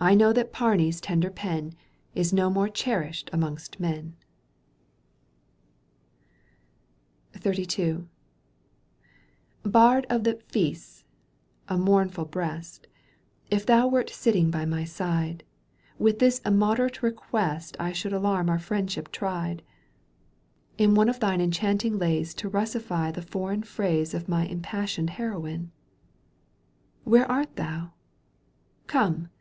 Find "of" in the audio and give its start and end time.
10.10-10.24, 21.08-21.20, 24.14-24.28